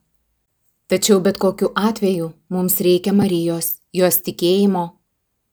Tačiau 0.90 1.22
bet 1.24 1.38
kokiu 1.38 1.70
atveju 1.78 2.32
mums 2.50 2.80
reikia 2.82 3.14
Marijos, 3.14 3.78
jos 3.94 4.18
tikėjimo, 4.26 4.88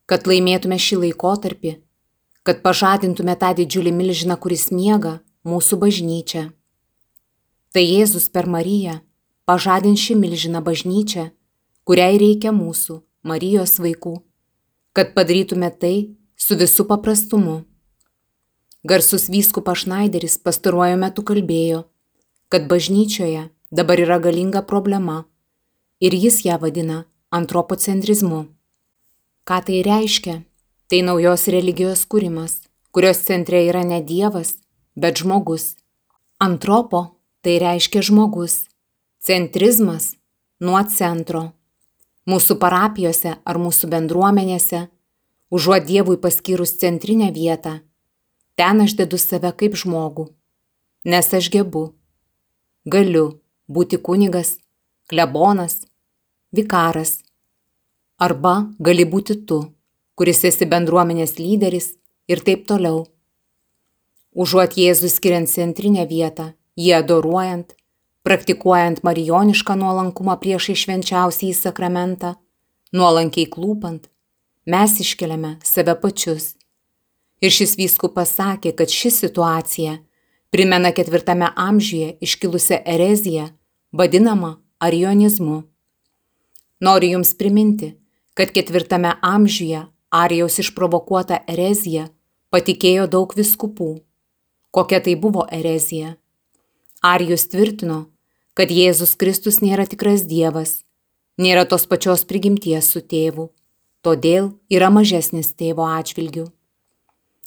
kad 0.08 0.26
laimėtume 0.26 0.80
šį 0.80 1.02
laikotarpį, 1.04 1.74
kad 2.42 2.64
pažadintume 2.64 3.36
tą 3.36 3.52
didžiulį 3.60 3.92
milžiną, 3.92 4.38
kuris 4.40 4.70
miega 4.72 5.18
mūsų 5.44 5.78
bažnyčią. 5.84 6.48
Tai 7.76 7.84
Jėzus 7.84 8.30
per 8.32 8.48
Mariją 8.48 8.96
pažadins 9.48 10.02
šį 10.04 10.18
milžiną 10.20 10.60
bažnyčią, 10.60 11.30
kuriai 11.88 12.20
reikia 12.20 12.52
mūsų, 12.52 13.00
Marijos 13.24 13.78
vaikų, 13.80 14.18
kad 14.92 15.14
padarytume 15.16 15.70
tai 15.72 15.94
su 16.36 16.56
visų 16.60 16.84
paprastumu. 16.90 17.62
Garsus 18.84 19.26
vyskupas 19.32 19.82
Šnaideris 19.82 20.36
pastaruoju 20.44 21.00
metu 21.00 21.24
kalbėjo, 21.26 21.80
kad 22.52 22.68
bažnyčioje 22.68 23.48
dabar 23.72 24.04
yra 24.04 24.20
galinga 24.20 24.62
problema 24.62 25.24
ir 26.00 26.14
jis 26.14 26.44
ją 26.44 26.60
vadina 26.60 27.02
antropocentrizmu. 27.34 28.44
Ką 29.48 29.58
tai 29.64 29.82
reiškia? 29.82 30.42
Tai 30.88 31.02
naujos 31.04 31.48
religijos 31.52 32.04
kūrimas, 32.04 32.60
kurios 32.92 33.24
centre 33.24 33.64
yra 33.64 33.82
ne 33.84 33.98
Dievas, 34.04 34.58
bet 34.96 35.20
žmogus. 35.24 35.74
Antropo 36.38 37.16
tai 37.40 37.58
reiškia 37.60 38.04
žmogus. 38.04 38.67
Centrizmas 39.28 40.14
nuo 40.64 40.78
centro. 40.88 41.40
Mūsų 42.32 42.54
parapijose 42.62 43.34
ar 43.44 43.58
mūsų 43.60 43.90
bendruomenėse, 43.92 44.78
užuot 45.52 45.84
Dievui 45.84 46.16
paskyrus 46.22 46.72
centrinę 46.80 47.28
vietą, 47.34 47.74
ten 48.56 48.80
aš 48.86 48.94
dedu 48.96 49.20
save 49.20 49.50
kaip 49.60 49.76
žmogų. 49.76 50.30
Nes 51.04 51.28
aš 51.36 51.50
gebu. 51.52 51.82
Galiu 52.88 53.26
būti 53.68 54.00
kunigas, 54.00 54.54
klebonas, 55.12 55.82
vikaras. 56.56 57.18
Arba 58.16 58.54
gali 58.80 59.04
būti 59.04 59.42
tu, 59.44 59.60
kuris 60.16 60.40
esi 60.48 60.64
bendruomenės 60.64 61.36
lyderis 61.36 61.98
ir 62.32 62.40
taip 62.48 62.64
toliau. 62.64 63.04
Užuot 64.32 64.80
Jėzus 64.80 65.20
skiriant 65.20 65.52
centrinę 65.52 66.08
vietą, 66.08 66.54
jį 66.80 66.96
adoruojant, 67.02 67.76
praktikuojant 68.28 69.00
marijonišką 69.08 69.72
nuolankumą 69.80 70.34
priešai 70.36 70.74
švenčiausiai 70.76 71.54
sakramentą, 71.56 72.34
nuolankiai 72.92 73.46
klūpant, 73.48 74.02
mes 74.68 74.96
iškeliame 75.00 75.54
save 75.64 75.94
pačius. 76.02 76.50
Ir 77.40 77.54
šis 77.56 77.78
vyskupas 77.80 78.34
sakė, 78.36 78.74
kad 78.76 78.92
ši 78.92 79.14
situacija 79.16 79.94
primena 80.52 80.90
ketvirtame 80.92 81.48
amžiuje 81.56 82.18
iškilusią 82.26 82.82
ereziją, 82.96 83.46
vadinamą 83.96 84.58
arionizmu. 84.84 85.62
Noriu 86.84 87.14
Jums 87.14 87.32
priminti, 87.40 87.94
kad 88.36 88.52
ketvirtame 88.52 89.14
amžiuje 89.24 89.86
Arijaus 90.12 90.60
išprovokuota 90.60 91.40
erezija 91.48 92.10
patikėjo 92.52 93.08
daug 93.08 93.32
viskupų. 93.40 93.90
Kokia 94.68 95.00
tai 95.00 95.16
buvo 95.16 95.48
erezija? 95.48 96.18
Arijus 97.00 97.48
tvirtino, 97.48 98.04
kad 98.58 98.72
Jėzus 98.74 99.14
Kristus 99.14 99.60
nėra 99.62 99.84
tikras 99.86 100.24
Dievas, 100.26 100.80
nėra 101.38 101.62
tos 101.70 101.84
pačios 101.86 102.24
prigimties 102.26 102.88
su 102.90 102.98
tėvu, 102.98 103.52
todėl 104.02 104.48
yra 104.66 104.88
mažesnis 104.90 105.52
tėvo 105.54 105.86
atžvilgių. 105.86 106.48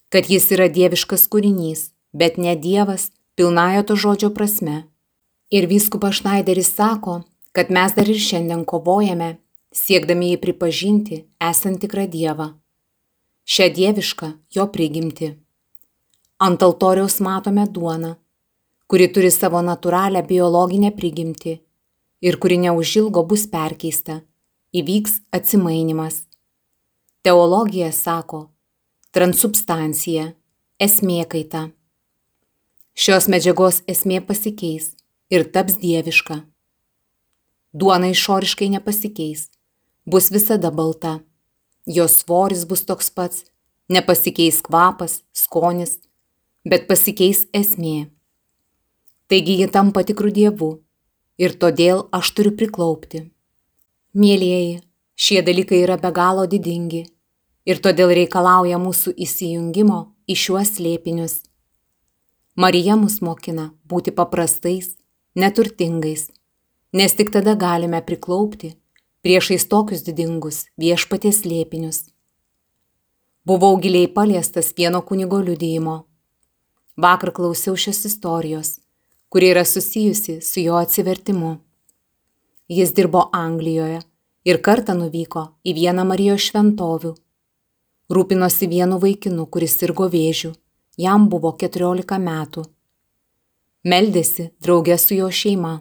Kad 0.08 0.32
jis 0.32 0.47
yra 0.56 0.69
dieviškas 0.71 1.28
kūrinys, 1.28 1.89
bet 2.15 2.39
ne 2.39 2.56
Dievas 2.56 3.10
pilnajo 3.36 3.84
to 3.89 4.00
žodžio 4.00 4.32
prasme. 4.32 4.86
Ir 5.52 5.67
vyskupas 5.67 6.21
Šnaideris 6.21 6.71
sako, 6.80 7.26
kad 7.52 7.67
mes 7.76 7.91
dar 7.97 8.08
ir 8.08 8.19
šiandien 8.30 8.63
kovojame 8.63 9.34
siekdami 9.76 10.32
jį 10.32 10.39
pripažinti 10.45 11.21
esant 11.43 11.84
tikrą 11.84 12.08
Dievą. 12.08 12.54
Šią 13.43 13.67
dievišką 13.76 14.32
jo 14.56 14.67
prigimti. 14.71 15.34
Ant 16.39 16.63
altoriaus 16.63 17.19
matome 17.19 17.67
duoną, 17.67 18.15
kuri 18.91 19.08
turi 19.08 19.30
savo 19.32 19.62
natūralią 19.63 20.19
biologinę 20.27 20.89
prigimtį 20.91 21.54
ir 22.27 22.38
kuri 22.43 22.58
neužilgo 22.60 23.23
bus 23.23 23.45
perkeista, 23.47 24.17
įvyks 24.75 25.21
atsimainimas. 25.32 26.25
Teologija 27.23 27.93
sako 27.95 28.49
transubstancija, 29.15 30.34
esmė 30.88 31.23
kaita. 31.32 31.63
Šios 32.91 33.32
medžiagos 33.32 33.82
esmė 33.88 34.19
pasikeis 34.27 34.91
ir 35.32 35.47
taps 35.56 35.80
dieviška. 35.80 36.41
Duona 37.71 38.12
išoriškai 38.12 38.73
nepasikeis, 38.75 39.47
bus 40.04 40.32
visada 40.36 40.71
balta. 40.71 41.19
Jos 41.88 42.21
svoris 42.25 42.67
bus 42.67 42.84
toks 42.84 43.08
pats, 43.15 43.45
nepasikeis 43.88 44.60
kvapas, 44.67 45.21
skonis, 45.32 46.01
bet 46.67 46.91
pasikeis 46.91 47.47
esmė. 47.56 48.12
Taigi 49.32 49.54
ji 49.62 49.67
tampa 49.72 50.02
tikrų 50.04 50.30
dievų 50.36 50.70
ir 51.39 51.54
todėl 51.60 52.02
aš 52.17 52.34
turiu 52.36 52.52
priklaupti. 52.60 53.22
Mėlyjeji, 54.12 54.82
šie 55.15 55.39
dalykai 55.48 55.80
yra 55.86 55.96
be 56.02 56.12
galo 56.12 56.44
didingi 56.52 57.06
ir 57.63 57.80
todėl 57.86 58.12
reikalauja 58.17 58.82
mūsų 58.82 59.13
įsijungimo 59.26 60.02
į 60.28 60.38
šiuos 60.44 60.74
slėpinius. 60.76 61.38
Marija 62.60 62.98
mus 63.00 63.22
mokina 63.24 63.70
būti 63.88 64.12
paprastais, 64.12 64.98
neturtingais, 65.39 66.28
nes 66.91 67.15
tik 67.15 67.32
tada 67.32 67.56
galime 67.56 68.04
priklaupti 68.04 68.74
priešais 69.24 69.70
tokius 69.72 70.04
didingus 70.04 70.65
viešpaties 70.82 71.46
lėpinius. 71.48 72.04
Buvau 73.48 73.78
giliai 73.80 74.12
paliestas 74.12 74.76
vieno 74.78 75.00
kunigo 75.02 75.39
liudijimo. 75.39 76.02
Vakar 77.00 77.32
klausiau 77.32 77.80
šios 77.80 78.04
istorijos, 78.12 78.82
kuri 79.32 79.48
yra 79.48 79.65
susijusi 79.65 80.41
su 80.41 80.60
jo 80.60 80.76
atsivertimu. 80.76 81.58
Jis 82.67 82.94
dirbo 82.94 83.30
Anglijoje 83.32 84.02
ir 84.44 84.58
kartą 84.65 84.96
nuvyko 84.98 85.44
į 85.63 85.76
vieną 85.78 86.04
Marijos 86.10 86.50
šventovių. 86.50 87.13
Rūpinosi 88.12 88.67
vienu 88.67 88.98
vaikinu, 89.00 89.46
kuris 89.48 89.78
sirgo 89.80 90.10
vėžiu, 90.12 90.52
jam 91.00 91.30
buvo 91.32 91.54
14 91.63 92.20
metų. 92.26 92.65
Meldėsi 93.88 94.50
draugė 94.60 95.00
su 95.00 95.15
jo 95.15 95.32
šeima. 95.32 95.78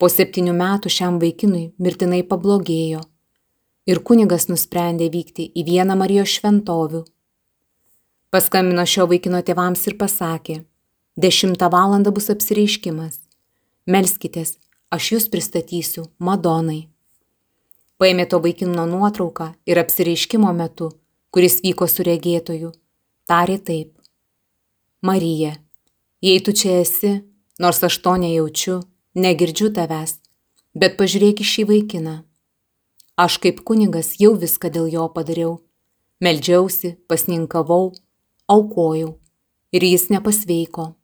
Po 0.00 0.08
septynių 0.08 0.56
metų 0.56 0.88
šiam 0.88 1.20
vaikinui 1.20 1.66
mirtinai 1.76 2.24
pablogėjo 2.24 3.04
ir 3.92 4.04
kunigas 4.08 4.48
nusprendė 4.48 5.12
vykti 5.12 5.50
į 5.52 5.68
vieną 5.68 6.00
Marijos 6.00 6.32
šventovių. 6.38 7.04
Paskambino 8.32 8.88
šio 8.88 9.04
vaikino 9.10 9.44
tėvams 9.44 9.84
ir 9.90 10.00
pasakė, 10.00 10.62
dešimtą 11.16 11.70
valandą 11.70 12.12
bus 12.12 12.30
apsireiškimas. 12.34 13.18
Melskitės, 13.86 14.58
aš 14.90 15.12
jūs 15.14 15.28
pristatysiu 15.32 16.06
Madonai. 16.18 16.88
Paėmė 17.98 18.28
to 18.30 18.40
vaikino 18.42 18.86
nuotrauką 18.86 19.52
ir 19.66 19.82
apsireiškimo 19.82 20.52
metu, 20.54 20.92
kuris 21.30 21.60
vyko 21.64 21.88
su 21.88 22.06
regėtoju, 22.06 22.72
tarė 23.26 23.58
taip. 23.58 23.92
Marija, 25.02 25.56
jei 26.22 26.40
tu 26.40 26.54
čia 26.54 26.80
esi, 26.82 27.20
nors 27.58 27.82
aš 27.82 27.98
to 28.02 28.16
nejaučiu, 28.22 28.82
Negirdžiu 29.12 29.66
tavęs, 29.76 30.14
bet 30.72 30.94
pažiūrėk 30.96 31.42
į 31.42 31.44
šį 31.44 31.62
vaikiną. 31.68 32.14
Aš 33.20 33.34
kaip 33.44 33.58
kunigas 33.60 34.14
jau 34.16 34.30
viską 34.40 34.70
dėl 34.72 34.86
jo 34.88 35.04
padariau. 35.12 35.58
Meldžiausi, 36.24 36.94
pasninkavau, 37.12 37.90
aukojau 38.48 39.10
ir 39.76 39.84
jis 39.84 40.08
nepasveiko. 40.08 40.94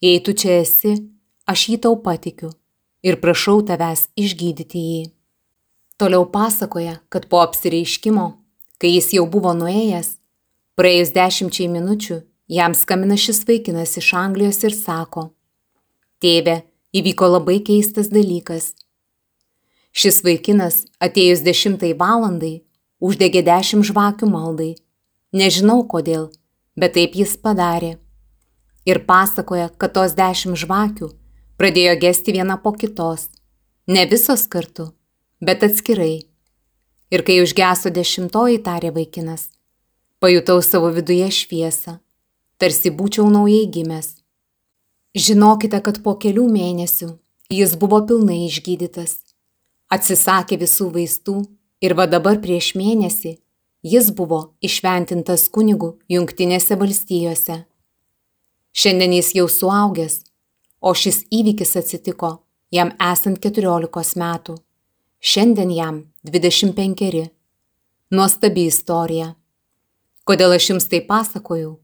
Jei 0.00 0.20
tu 0.22 0.32
čia 0.32 0.60
esi, 0.62 0.92
aš 1.42 1.68
jį 1.72 1.76
tau 1.82 1.96
patikiu 1.98 2.52
ir 3.02 3.18
prašau 3.22 3.62
tavęs 3.66 4.08
išgydyti 4.18 4.82
jį. 4.90 5.00
Toliau 5.98 6.28
pasakoja, 6.30 7.00
kad 7.10 7.26
po 7.26 7.40
apsireiškimo, 7.42 8.26
kai 8.78 8.92
jis 8.94 9.10
jau 9.16 9.26
buvo 9.26 9.50
nuėjęs, 9.58 10.12
praėjus 10.78 11.10
dešimčiai 11.16 11.66
minučių, 11.74 12.20
jam 12.46 12.78
skamina 12.78 13.18
šis 13.18 13.42
vaikinas 13.48 13.96
iš 13.98 14.12
Anglijos 14.14 14.62
ir 14.62 14.76
sako, 14.78 15.32
Tėve, 16.22 16.64
įvyko 16.94 17.26
labai 17.30 17.60
keistas 17.62 18.08
dalykas. 18.10 18.72
Šis 19.94 20.22
vaikinas, 20.26 20.84
atėjus 21.02 21.44
dešimtai 21.46 21.92
valandai, 21.98 22.64
uždegė 22.98 23.44
dešimt 23.46 23.86
žvakių 23.86 24.26
maldai. 24.30 24.72
Nežinau 25.30 25.84
kodėl, 25.90 26.30
bet 26.74 26.94
taip 26.98 27.14
jis 27.18 27.36
padarė. 27.38 27.98
Ir 28.88 29.02
pasakoja, 29.04 29.68
kad 29.76 29.92
tos 29.96 30.14
dešimt 30.16 30.56
žvakių 30.56 31.10
pradėjo 31.60 31.98
gesti 32.00 32.32
viena 32.32 32.56
po 32.62 32.72
kitos. 32.72 33.28
Ne 33.88 34.06
visos 34.08 34.46
kartu, 34.48 34.90
bet 35.44 35.64
atskirai. 35.66 36.24
Ir 37.12 37.24
kai 37.24 37.38
užgeso 37.42 37.92
dešimtoji, 37.92 38.62
tarė 38.64 38.92
vaikinas, 38.96 39.48
pajutau 40.20 40.60
savo 40.64 40.90
viduje 40.92 41.28
šviesą, 41.32 41.98
tarsi 42.60 42.92
būčiau 42.92 43.28
naujai 43.32 43.66
gimęs. 43.72 44.14
Žinokite, 45.16 45.80
kad 45.84 46.02
po 46.04 46.14
kelių 46.20 46.44
mėnesių 46.52 47.10
jis 47.52 47.74
buvo 47.80 48.00
pilnai 48.08 48.42
išgydytas. 48.46 49.18
Atsisakė 49.88 50.58
visų 50.60 50.90
vaistų 50.96 51.36
ir 51.80 51.96
va 51.96 52.04
dabar 52.06 52.40
prieš 52.44 52.74
mėnesį 52.76 53.38
jis 53.82 54.10
buvo 54.12 54.40
išventintas 54.60 55.48
kunigu 55.48 55.94
Junktinėse 56.12 56.76
valstijose. 56.76 57.64
Šiandien 58.78 59.16
jis 59.16 59.32
jau 59.34 59.48
suaugęs, 59.50 60.20
o 60.80 60.94
šis 60.94 61.24
įvykis 61.34 61.74
atsitiko 61.80 62.30
jam 62.74 62.92
esant 63.02 63.40
14 63.42 64.20
metų. 64.22 64.54
Šiandien 65.18 65.74
jam 65.74 66.04
25. 66.22 67.26
Nuostabi 68.14 68.68
istorija. 68.70 69.34
Kodėl 70.28 70.54
aš 70.54 70.70
jums 70.70 70.86
tai 70.86 71.02
pasakojau? 71.02 71.78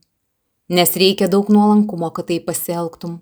nes 0.68 0.96
reikia 0.96 1.28
daug 1.28 1.48
nuolankumo, 1.48 2.10
kad 2.10 2.26
tai 2.26 2.40
pasielgtum. 2.40 3.20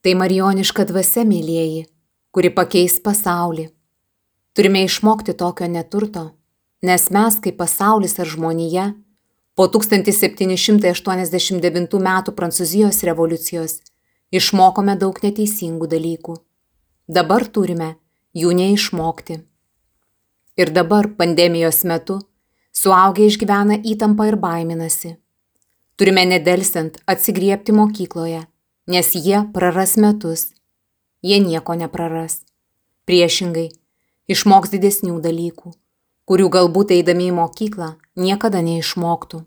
Tai 0.00 0.14
marioniška 0.16 0.84
dvasia, 0.88 1.24
mėlyjeji, 1.28 1.86
kuri 2.32 2.50
pakeis 2.52 3.00
pasaulį. 3.04 3.68
Turime 4.56 4.84
išmokti 4.84 5.34
tokio 5.36 5.68
neturto, 5.68 6.30
nes 6.82 7.10
mes 7.10 7.38
kaip 7.40 7.56
pasaulis 7.60 8.18
ar 8.20 8.28
žmonija 8.28 8.90
po 9.54 9.68
1789 9.68 11.94
m. 11.98 12.08
Prancūzijos 12.36 13.02
revoliucijos 13.08 13.72
išmokome 14.30 14.96
daug 14.96 15.18
neteisingų 15.22 15.86
dalykų. 15.90 16.36
Dabar 17.10 17.46
turime 17.46 17.96
jų 18.34 18.52
neišmokti. 18.54 19.40
Ir 20.60 20.70
dabar 20.70 21.08
pandemijos 21.18 21.84
metu 21.84 22.20
suaugę 22.72 23.26
išgyvena 23.26 23.80
įtampą 23.82 24.28
ir 24.30 24.36
baiminasi. 24.40 25.16
Turime 25.98 26.24
nedelsiant 26.24 26.96
atsigriepti 27.10 27.72
mokykloje, 27.76 28.46
nes 28.86 29.12
jie 29.14 29.42
praras 29.54 29.96
metus. 30.00 30.50
Jie 31.20 31.36
nieko 31.44 31.74
nepraras. 31.76 32.40
Priešingai, 33.04 33.68
išmoks 34.30 34.72
didesnių 34.72 35.18
dalykų, 35.20 35.74
kurių 36.24 36.48
galbūt 36.54 36.94
eidami 36.96 37.28
į 37.28 37.36
mokyklą 37.36 37.90
niekada 38.20 38.60
neišmoktų. 38.64 39.44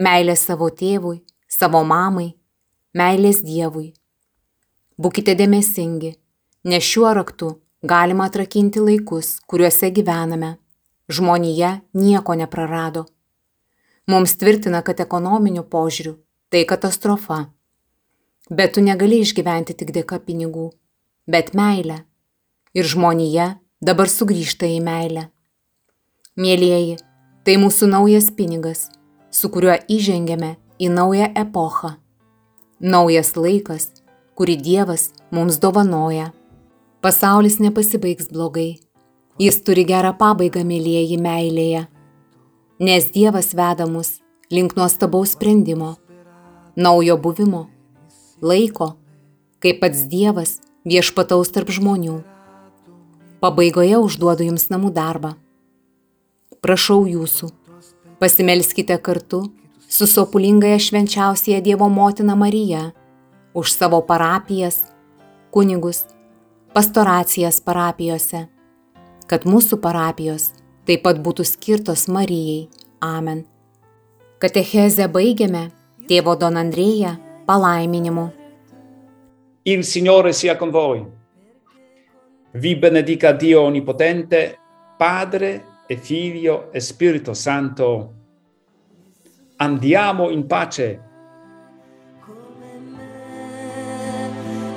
Meilė 0.00 0.36
savo 0.38 0.70
tėvui, 0.70 1.20
savo 1.50 1.82
mamai, 1.84 2.30
meilės 2.96 3.42
Dievui. 3.44 3.90
Būkite 5.00 5.34
dėmesingi, 5.36 6.14
nes 6.70 6.84
šiuo 6.84 7.12
raktu 7.16 7.54
galima 7.82 8.28
atrakinti 8.30 8.80
laikus, 8.80 9.38
kuriuose 9.46 9.90
gyvename. 9.96 10.56
Žmonija 11.10 11.80
nieko 11.98 12.36
neprarado. 12.38 13.06
Mums 14.06 14.36
tvirtina, 14.38 14.82
kad 14.86 15.00
ekonominiu 15.02 15.64
požiūriu 15.66 16.18
tai 16.50 16.64
katastrofa. 16.66 17.48
Bet 18.50 18.74
tu 18.74 18.82
negali 18.82 19.20
išgyventi 19.22 19.74
tik 19.78 19.92
dėka 19.94 20.18
pinigų, 20.26 20.70
bet 21.26 21.52
meilę. 21.54 22.00
Ir 22.74 22.86
žmonija 22.86 23.52
dabar 23.82 24.10
sugrįžta 24.10 24.66
į 24.70 24.80
meilę. 24.82 25.28
Mėlyjeji, 26.38 26.98
tai 27.44 27.56
mūsų 27.60 27.88
naujas 27.90 28.28
pinigas, 28.36 28.88
su 29.30 29.48
kuriuo 29.52 29.78
įžengėme 29.88 30.54
į 30.80 30.90
naują 30.92 31.30
epochą. 31.42 31.94
Naujas 32.80 33.34
laikas, 33.36 33.90
kurį 34.36 34.56
Dievas 34.60 35.10
mums 35.32 35.58
dovanoja. 35.60 36.30
Pasaulis 37.00 37.58
nepasibaigs 37.60 38.28
blogai. 38.32 38.78
Jis 39.40 39.60
turi 39.64 39.86
gerą 39.88 40.12
pabaigą, 40.20 40.64
mėlyjeji, 40.68 41.16
meilėje. 41.20 41.86
Nes 42.80 43.08
Dievas 43.14 43.54
veda 43.56 43.86
mus 43.88 44.18
link 44.52 44.74
nuostabaus 44.76 45.32
sprendimo, 45.36 45.94
naujo 46.76 47.16
buvimo, 47.16 47.68
laiko, 48.42 48.94
kai 49.60 49.76
pats 49.80 50.08
Dievas 50.10 50.58
viešpataus 50.88 51.52
tarp 51.54 51.70
žmonių. 51.72 52.18
Pabaigoje 53.40 54.00
užduodu 54.00 54.48
jums 54.48 54.68
namų 54.72 54.90
darbą. 54.96 55.36
Prašau 56.60 57.06
jūsų, 57.08 57.46
pasimelskite 58.20 58.98
kartu 59.00 59.38
su 59.88 60.06
sopulingąją 60.06 60.78
švenčiausiąją 60.78 61.60
Dievo 61.64 61.88
motiną 61.88 62.36
Mariją 62.36 62.90
už 63.54 63.72
savo 63.72 64.02
parapijas, 64.02 64.84
kunigus, 65.50 66.04
pastoracijas 66.74 67.60
parapijose, 67.64 68.42
kad 69.26 69.46
mūsų 69.48 69.80
parapijos 69.80 70.50
taip 70.84 71.00
pat 71.06 71.22
būtų 71.24 71.48
skirtos 71.48 72.04
Marijai. 72.12 72.68
Amen. 73.00 73.46
Katechezę 74.38 75.08
baigiame 75.08 75.70
tėvo 76.12 76.36
Don 76.36 76.60
Andrėja 76.60 77.16
palaiminimu. 77.48 78.28
Il 79.64 79.84
Signore 79.84 80.32
sia 80.32 80.58
con 80.60 80.70
voi. 80.70 81.06
Vi 82.52 82.76
benedica 82.76 83.32
Dio 83.32 83.64
Onnipotente, 83.64 84.58
Padre 84.98 85.69
e 85.90 85.96
Figlio 85.96 86.70
e 86.70 86.78
Spirito 86.78 87.34
Santo. 87.34 88.14
Andiamo 89.56 90.30
in 90.30 90.46
pace. 90.46 91.00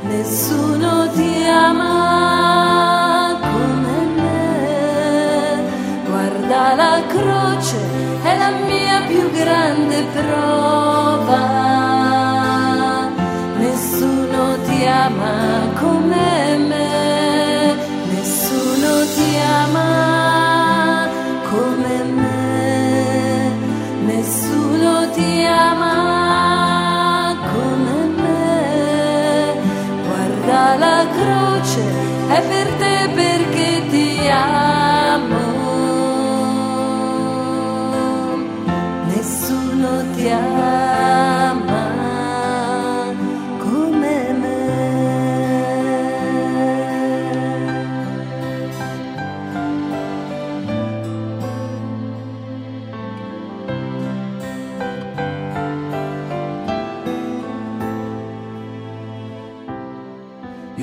Nessuno 0.01 1.11
ti 1.11 1.45
ama 1.45 3.37
come 3.39 4.05
me. 4.15 5.61
Guarda 6.03 6.73
la 6.73 7.03
croce, 7.05 7.77
è 8.23 8.35
la 8.35 8.49
mia 8.65 9.05
più 9.05 9.29
grande 9.33 10.03
prova. 10.13 10.92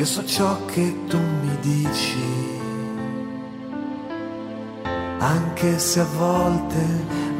Io 0.01 0.07
so 0.07 0.25
ciò 0.25 0.65
che 0.65 1.05
tu 1.09 1.19
mi 1.19 1.59
dici, 1.61 2.17
anche 5.19 5.79
se 5.79 6.01
a 6.01 6.07
volte 6.17 6.83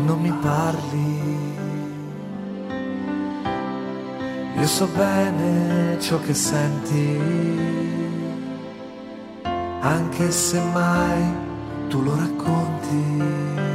non 0.05 0.20
mi 0.20 0.31
parli. 0.31 1.55
Io 4.59 4.66
so 4.66 4.87
bene 4.94 5.99
ciò 6.01 6.20
che 6.20 6.35
senti, 6.35 7.18
anche 9.81 10.31
se 10.31 10.61
mai 10.61 11.33
tu 11.88 12.03
lo 12.03 12.14
racconti. 12.14 13.69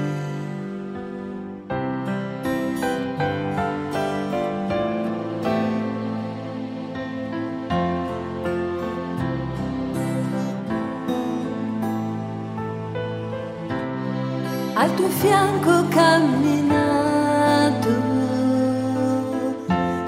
Tuo 14.95 15.09
fianco 15.09 15.87
camminato, 15.89 16.93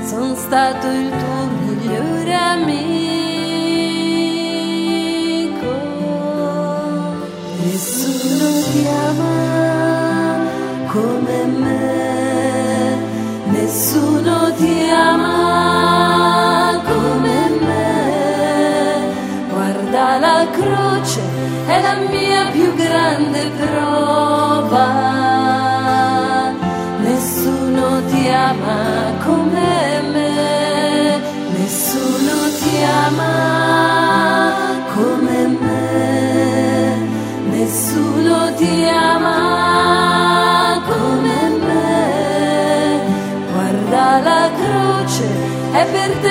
sono 0.05 0.35
stato 0.35 0.87
il 0.87 1.09
tuo 1.09 1.45
migliore 1.59 2.33
amico. 2.33 2.85
Nessuno 7.63 8.61
ti 8.71 8.87
ama 8.87 9.35
come 10.87 11.45
me, 11.45 12.97
nessuno 13.45 14.53
ti 14.55 14.89
ama 14.89 16.81
come 16.85 17.49
me. 17.59 17.85
Guarda 19.49 20.17
la 20.17 20.47
croce, 20.51 21.21
è 21.67 21.81
la 21.81 21.95
mia 22.09 22.45
più 22.51 22.73
grande 22.73 23.49
prova. 23.57 24.06
Ama 33.07 34.53
come 34.93 35.39
me, 35.61 36.97
nessuno 37.51 38.53
ti 38.57 38.73
ama 38.85 40.81
come 40.87 41.39
me. 41.65 41.91
Guarda 43.53 44.05
la 44.27 44.43
croce, 44.59 45.27
è 45.71 45.83
per 45.93 46.11
te 46.23 46.26